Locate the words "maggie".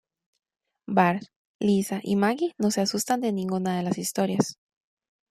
2.15-2.55